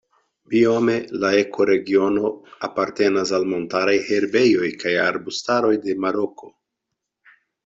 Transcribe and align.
Biome 0.51 0.93
la 1.23 1.29
ekoregiono 1.41 2.31
apartenas 2.69 3.35
al 3.39 3.45
montaraj 3.51 3.95
herbejoj 4.09 4.71
kaj 4.85 4.95
arbustaroj 5.05 5.77
de 5.87 5.99
Maroko. 6.09 6.51